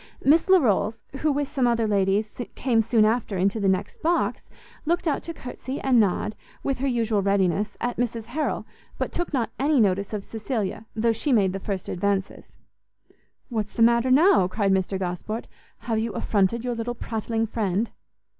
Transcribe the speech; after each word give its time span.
Miss 0.23 0.47
Larolles, 0.49 0.97
who 1.17 1.31
with 1.31 1.47
some 1.47 1.67
other 1.67 1.87
ladies 1.87 2.33
came 2.55 2.81
soon 2.81 3.05
after 3.05 3.37
into 3.37 3.59
the 3.59 3.67
next 3.69 4.01
box, 4.01 4.49
looked 4.83 5.07
out 5.07 5.21
to 5.21 5.31
courtsie 5.31 5.79
and 5.83 5.99
nod, 5.99 6.33
with 6.63 6.79
her 6.79 6.87
usual 6.87 7.21
readiness, 7.21 7.77
at 7.79 7.97
Mrs 7.97 8.23
Harrel, 8.25 8.65
but 8.97 9.11
took 9.11 9.31
not 9.31 9.51
any 9.59 9.79
notice 9.79 10.11
of 10.11 10.23
Cecilia, 10.23 10.87
though 10.95 11.11
she 11.11 11.31
made 11.31 11.53
the 11.53 11.59
first 11.59 11.87
advances. 11.87 12.51
"What's 13.49 13.75
the 13.75 13.83
matter 13.83 14.09
now?" 14.09 14.47
cried 14.47 14.71
Mr 14.71 14.97
Gosport; 14.97 15.45
"have 15.81 15.99
you 15.99 16.13
affronted 16.13 16.63
your 16.63 16.73
little 16.73 16.95
prattling 16.95 17.45
friend?" 17.45 17.91